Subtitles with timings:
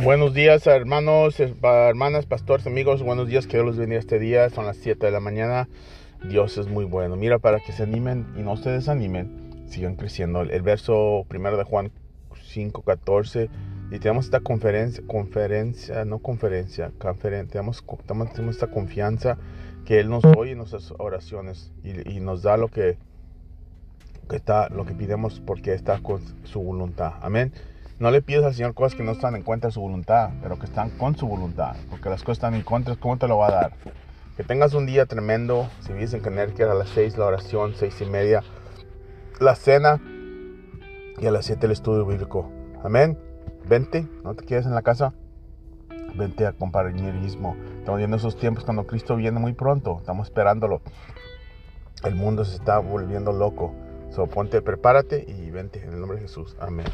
[0.00, 3.02] Buenos días, hermanos, hermanas, pastores, amigos.
[3.02, 4.48] Buenos días, que Dios los bendiga este día.
[4.48, 5.68] Son las 7 de la mañana.
[6.28, 7.14] Dios es muy bueno.
[7.14, 10.40] Mira, para que se animen y no se desanimen, sigan creciendo.
[10.40, 11.92] El verso primero de Juan
[12.42, 13.50] 5, 14.
[13.92, 17.84] Y tenemos esta conferencia, conferencia, no conferencia, conferencia tenemos,
[18.32, 19.36] tenemos esta confianza
[19.84, 22.96] que Él nos oye en nuestras oraciones y, nos da lo que,
[24.28, 27.12] que, está, lo que pidemos porque está con su voluntad.
[27.20, 27.52] Amén.
[28.02, 30.58] No le pides al Señor cosas que no están en contra de su voluntad, pero
[30.58, 31.76] que están con su voluntad.
[31.88, 33.72] Porque las cosas están en contra, ¿cómo te lo va a dar?
[34.36, 35.68] Que tengas un día tremendo.
[35.82, 38.42] Si vives en Connecticut a las 6 la oración, seis y media
[39.38, 40.02] la cena
[41.20, 42.50] y a las 7 el estudio bíblico.
[42.82, 43.16] Amén.
[43.68, 45.14] Vente, no te quedes en la casa.
[46.16, 47.54] Vente a compañerismo.
[47.78, 49.98] Estamos viendo esos tiempos cuando Cristo viene muy pronto.
[50.00, 50.82] Estamos esperándolo.
[52.02, 53.72] El mundo se está volviendo loco.
[54.10, 56.56] So, ponte, prepárate y vente en el nombre de Jesús.
[56.58, 56.86] Amén.